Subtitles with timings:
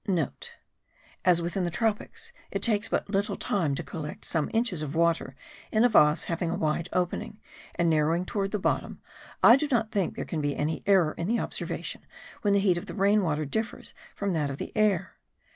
[0.03, 4.95] *(* As, within the tropics, it takes but little time to collect some inches of
[4.95, 5.35] water
[5.71, 7.39] in a vase having a wide opening,
[7.75, 8.99] and narrowing towards the bottom,
[9.43, 12.01] I do not think there can be any error in the observation,
[12.41, 15.13] when the heat of the rain water differs from that of the air.